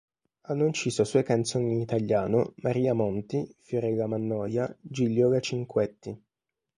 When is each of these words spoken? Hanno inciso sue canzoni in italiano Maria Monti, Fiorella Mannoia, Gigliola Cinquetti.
Hanno 0.47 0.65
inciso 0.65 1.03
sue 1.03 1.21
canzoni 1.21 1.73
in 1.73 1.79
italiano 1.79 2.53
Maria 2.63 2.95
Monti, 2.95 3.47
Fiorella 3.59 4.07
Mannoia, 4.07 4.75
Gigliola 4.81 5.39
Cinquetti. 5.39 6.19